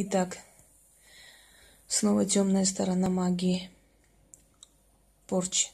Итак, 0.00 0.38
снова 1.88 2.24
темная 2.24 2.64
сторона 2.64 3.08
магии. 3.08 3.68
Порчи. 5.26 5.70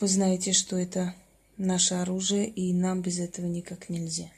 Вы 0.00 0.08
знаете, 0.08 0.54
что 0.54 0.78
это 0.78 1.14
наше 1.58 1.96
оружие, 1.96 2.48
и 2.48 2.72
нам 2.72 3.02
без 3.02 3.18
этого 3.18 3.44
никак 3.44 3.90
нельзя. 3.90 4.30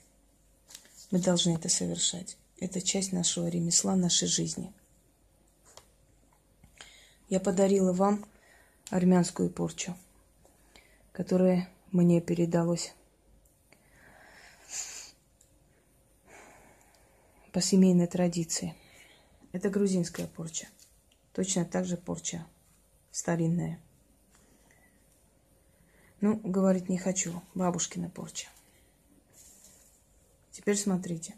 Мы 1.13 1.21
должны 1.21 1.55
это 1.55 1.69
совершать. 1.69 2.37
Это 2.59 2.83
часть 2.83 3.13
нашего 3.13 3.47
ремесла, 3.47 3.95
нашей 3.95 4.27
жизни. 4.27 4.73
Я 7.29 7.39
подарила 7.39 7.93
вам 7.93 8.27
армянскую 8.91 9.49
порчу, 9.49 9.97
которая 11.13 11.71
мне 11.93 12.21
передалась 12.21 12.95
по 17.55 17.61
семейной 17.61 18.09
традиции. 18.09 18.75
Это 19.53 19.71
грузинская 19.71 20.27
порча. 20.27 20.67
Точно 21.33 21.65
так 21.65 21.85
же 21.85 21.97
порча 21.97 22.45
старинная. 23.13 23.79
Ну, 26.21 26.35
говорить 26.43 26.89
не 26.89 26.99
хочу. 26.99 27.41
Бабушкина 27.55 28.11
порча. 28.11 28.49
Теперь 30.51 30.77
смотрите. 30.77 31.37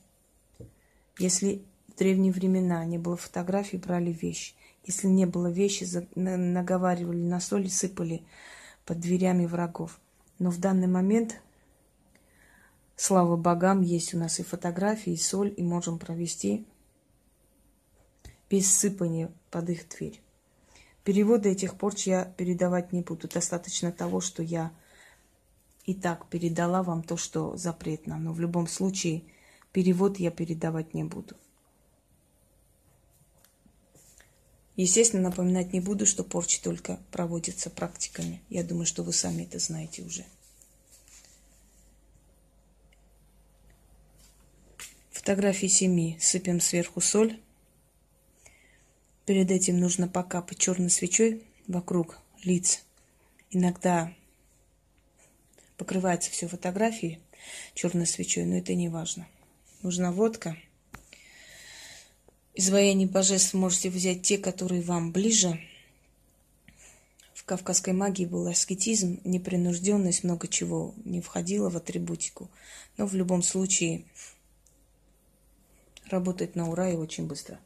Если 1.19 1.63
в 1.89 1.97
древние 1.99 2.33
времена 2.33 2.83
не 2.87 2.97
было 2.97 3.19
фотографий, 3.19 3.77
брали 3.77 4.11
вещь. 4.11 4.55
Если 4.85 5.09
не 5.09 5.27
было 5.27 5.51
вещи, 5.51 5.87
наговаривали 6.15 7.21
на 7.21 7.41
соль 7.41 7.67
и 7.67 7.69
сыпали 7.71 8.23
под 8.87 9.01
дверями 9.01 9.45
врагов. 9.45 10.01
Но 10.39 10.51
в 10.51 10.59
данный 10.61 10.89
момент 10.89 11.43
Слава 12.97 13.37
богам, 13.37 13.83
есть 13.83 14.15
у 14.15 14.19
нас 14.19 14.41
и 14.41 14.43
фотографии, 14.43 15.13
и 15.13 15.19
соль, 15.19 15.53
и 15.55 15.63
можем 15.63 15.99
провести 15.99 16.67
без 18.49 18.75
сыпания 18.75 19.31
под 19.51 19.69
их 19.69 19.89
дверь. 19.91 20.23
Переводы 21.05 21.51
этих 21.51 21.77
порч 21.77 22.07
я 22.07 22.25
передавать 22.25 22.93
не 22.93 23.03
буду. 23.03 23.29
Достаточно 23.29 23.93
того, 23.93 24.21
что 24.21 24.43
я 24.43 24.73
и 25.85 25.95
так 25.95 26.29
передала 26.29 26.83
вам 26.83 27.03
то, 27.03 27.17
что 27.17 27.57
запретно. 27.57 28.17
Но 28.19 28.33
в 28.33 28.41
любом 28.41 28.67
случае 28.67 29.23
перевод 29.73 30.19
я 30.19 30.31
передавать 30.31 30.95
не 30.95 31.05
буду. 31.05 31.37
Естественно, 34.75 35.23
напоминать 35.31 35.73
не 35.73 35.81
буду, 35.81 36.07
что 36.07 36.25
порчи 36.25 36.61
только 36.61 36.99
проводятся 37.13 37.71
практиками. 37.71 38.43
Я 38.49 38.65
думаю, 38.65 38.87
что 38.87 39.03
вы 39.03 39.13
сами 39.13 39.45
это 39.45 39.59
знаете 39.59 40.03
уже. 40.03 40.25
Фотографии 45.27 45.67
семьи. 45.67 46.17
Сыпем 46.21 46.61
сверху 46.61 47.01
соль. 47.01 47.37
Перед 49.25 49.51
этим 49.51 49.81
нужно 49.81 50.07
покапать 50.07 50.59
черной 50.59 50.89
свечой 50.89 51.43
вокруг 51.67 52.21
лиц. 52.45 52.85
Иногда 53.51 54.15
покрывается 55.79 56.31
все 56.31 56.47
фотографии 56.47 57.19
черной 57.75 58.07
свечой, 58.07 58.45
но 58.45 58.57
это 58.57 58.77
не 58.77 58.89
важно. 58.89 59.27
Нужна 59.83 60.13
водка. 60.13 60.57
Из 62.55 62.71
вояний 62.71 63.07
божеств 63.07 63.53
можете 63.53 63.91
взять 63.91 64.23
те, 64.23 64.39
которые 64.39 64.81
вам 64.81 65.11
ближе. 65.11 65.61
В 67.35 67.43
кавказской 67.43 67.95
магии 67.95 68.27
был 68.27 68.47
аскетизм, 68.47 69.19
непринужденность, 69.25 70.23
много 70.23 70.47
чего 70.47 70.95
не 71.05 71.21
входило 71.21 71.69
в 71.69 71.77
атрибутику. 71.77 72.49
Но 72.97 73.07
в 73.07 73.15
любом 73.15 73.43
случае 73.43 74.05
работает 76.11 76.57
на 76.57 76.69
ура 76.69 76.89
и 76.89 76.97
очень 76.97 77.27
быстро. 77.27 77.59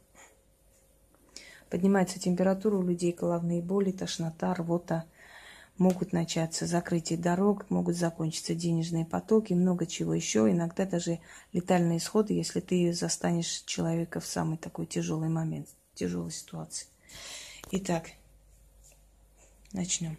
Поднимается 1.69 2.19
температура 2.19 2.75
у 2.75 2.83
людей, 2.83 3.13
головные 3.13 3.61
боли, 3.61 3.91
тошнота, 3.91 4.53
рвота. 4.53 5.05
Могут 5.77 6.11
начаться 6.11 6.67
закрытие 6.67 7.17
дорог, 7.17 7.69
могут 7.69 7.95
закончиться 7.95 8.53
денежные 8.53 9.05
потоки, 9.05 9.53
много 9.53 9.85
чего 9.85 10.13
еще. 10.13 10.51
Иногда 10.51 10.85
даже 10.85 11.19
летальные 11.53 11.99
исходы, 11.99 12.33
если 12.33 12.59
ты 12.59 12.93
застанешь 12.93 13.63
человека 13.65 14.19
в 14.19 14.25
самый 14.25 14.57
такой 14.57 14.85
тяжелый 14.85 15.29
момент, 15.29 15.69
тяжелой 15.93 16.31
ситуации. 16.31 16.87
Итак, 17.71 18.09
начнем. 19.71 20.17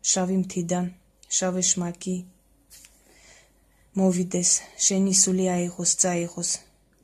Шавим 0.00 0.44
Тидан, 0.44 0.94
Шавы 1.28 1.62
Шмаки, 1.62 2.26
მოვიდეს 4.00 4.50
შენი 4.84 5.14
სული 5.22 5.46
აიღოს 5.54 5.90
წაიღოს. 6.02 6.50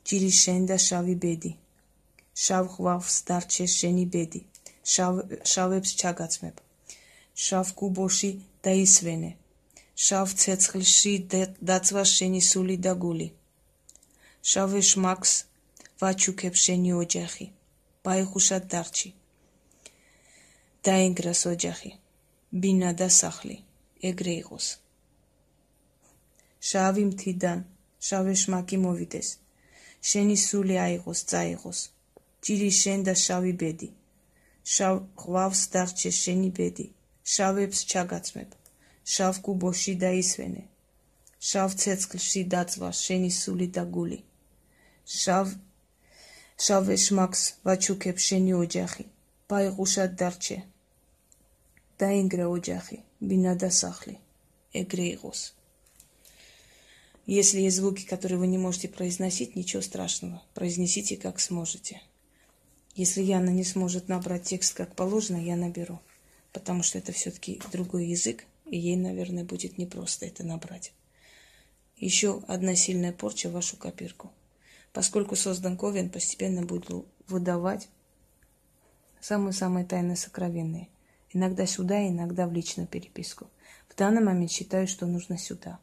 ჭირი 0.05 0.29
შენ 0.41 0.61
და 0.69 0.77
შავი 0.85 1.15
ბედი. 1.23 1.51
შავ 2.43 2.65
ღვავს 2.75 3.15
დარჩეს 3.27 3.71
შენი 3.79 4.05
ბედი. 4.13 4.41
შავ 4.93 5.13
შავებს 5.51 5.91
ჩაგაცმებ. 5.99 6.55
შავ 7.45 7.67
კუბოში 7.79 8.31
დაისვენე. 8.65 9.31
შავ 10.05 10.27
ცეცხლში 10.41 11.13
დაცვა 11.69 12.03
შენი 12.15 12.41
სული 12.49 12.77
და 12.85 12.93
გული. 13.03 13.29
შავე 14.49 14.81
შმაკს 14.89 15.31
ვაჩუქებ 16.01 16.53
შენი 16.63 16.91
ოჯახი. 17.03 17.45
ბაიხუშად 18.05 18.63
დარჩი. 18.71 19.09
დაენგრას 20.85 21.41
ოჯახი. 21.53 21.91
ბინა 22.61 22.91
და 22.99 23.07
სახლი. 23.21 23.57
ეგრე 24.09 24.33
იყოს 24.43 24.67
შავი 26.67 27.03
მთიდან 27.11 27.59
შავი 28.07 28.35
შმაკი 28.41 28.77
მოვიდეს. 28.83 29.29
შენი 30.09 30.35
სული 30.47 30.75
აიღოს 30.85 31.19
წაიღოს. 31.31 31.79
ჭირი 32.43 32.71
შენ 32.81 32.99
და 33.07 33.13
შავი 33.25 33.53
ბედი. 33.61 33.89
შავ 34.73 34.95
ღვავს 35.21 35.61
დარჩეს 35.73 36.15
შენი 36.23 36.49
ბედი. 36.57 36.87
შავებს 37.33 37.79
ჩაგაცმებ. 37.91 38.49
შავ 39.13 39.35
კუბოში 39.45 39.93
დაისვენე. 40.03 40.63
შავ 41.49 41.69
ცეცხლში 41.81 42.41
დაწვა 42.53 42.89
შენი 43.03 43.31
სული 43.41 43.67
და 43.75 43.83
გული. 43.95 44.19
შავ 45.19 45.47
შავე 46.65 46.95
შმაკს 47.05 47.43
ვაჩუქებ 47.65 48.17
შენი 48.27 48.53
ოჯახი. 48.63 49.05
ბაიღუშად 49.49 50.11
დარჩე. 50.19 50.57
დაინგრა 51.99 52.45
ოჯახი. 52.57 52.97
ბინა 53.27 53.53
და 53.61 53.69
სახლი. 53.81 54.15
ეგრე 54.81 55.07
იყოს 55.15 55.41
Если 57.31 57.59
есть 57.59 57.77
звуки, 57.77 58.07
которые 58.07 58.39
вы 58.39 58.47
не 58.47 58.57
можете 58.57 58.87
произносить, 58.87 59.55
ничего 59.55 59.83
страшного. 59.83 60.41
Произнесите 60.55 61.15
как 61.15 61.39
сможете. 61.39 62.01
Если 62.95 63.21
Яна 63.21 63.51
не 63.51 63.63
сможет 63.63 64.07
набрать 64.07 64.45
текст 64.45 64.73
как 64.73 64.95
положено, 64.95 65.37
я 65.37 65.55
наберу. 65.55 65.99
Потому 66.53 66.81
что 66.81 66.97
это 66.97 67.11
все-таки 67.11 67.61
другой 67.71 68.07
язык, 68.07 68.45
и 68.65 68.79
ей, 68.79 68.95
наверное, 68.95 69.43
будет 69.43 69.77
непросто 69.77 70.25
это 70.25 70.43
набрать. 70.43 70.91
Еще 71.97 72.41
одна 72.47 72.73
сильная 72.73 73.13
порча 73.13 73.49
в 73.49 73.51
вашу 73.51 73.77
копирку. 73.77 74.31
Поскольку 74.91 75.35
создан 75.35 75.77
Ковен, 75.77 76.09
постепенно 76.09 76.63
буду 76.63 77.05
выдавать 77.27 77.89
самые-самые 79.21 79.85
тайны 79.85 80.15
сокровенные. 80.15 80.87
Иногда 81.31 81.67
сюда, 81.67 82.07
иногда 82.07 82.47
в 82.47 82.53
личную 82.53 82.87
переписку. 82.87 83.51
В 83.87 83.95
данный 83.95 84.23
момент 84.23 84.49
считаю, 84.49 84.87
что 84.87 85.05
нужно 85.05 85.37
сюда. 85.37 85.77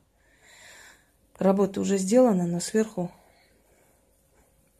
Работа 1.38 1.80
уже 1.80 1.98
сделана, 1.98 2.46
но 2.46 2.60
сверху 2.60 3.10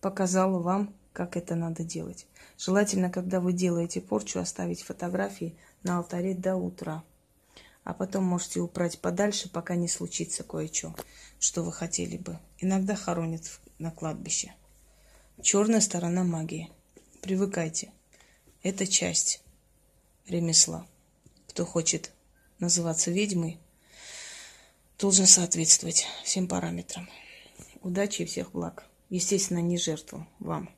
показала 0.00 0.58
вам, 0.58 0.94
как 1.12 1.36
это 1.36 1.54
надо 1.54 1.84
делать. 1.84 2.26
Желательно, 2.58 3.10
когда 3.10 3.40
вы 3.40 3.52
делаете 3.52 4.00
порчу, 4.00 4.38
оставить 4.38 4.82
фотографии 4.82 5.56
на 5.82 5.98
алтаре 5.98 6.34
до 6.34 6.56
утра. 6.56 7.04
А 7.84 7.92
потом 7.92 8.24
можете 8.24 8.60
убрать 8.60 8.98
подальше, 9.00 9.50
пока 9.50 9.76
не 9.76 9.88
случится 9.88 10.42
кое-что, 10.42 10.94
что 11.38 11.62
вы 11.62 11.72
хотели 11.72 12.16
бы. 12.16 12.38
Иногда 12.58 12.96
хоронят 12.96 13.60
на 13.78 13.90
кладбище. 13.90 14.54
Черная 15.42 15.80
сторона 15.80 16.24
магии. 16.24 16.70
Привыкайте. 17.20 17.92
Это 18.62 18.86
часть 18.86 19.42
ремесла. 20.26 20.86
Кто 21.48 21.64
хочет 21.64 22.12
называться 22.58 23.10
ведьмой, 23.10 23.60
должен 24.98 25.26
соответствовать 25.26 26.06
всем 26.24 26.48
параметрам. 26.48 27.08
Удачи 27.82 28.22
и 28.22 28.26
всех 28.26 28.52
благ. 28.52 28.86
Естественно, 29.10 29.60
не 29.60 29.78
жертву 29.78 30.26
вам. 30.38 30.70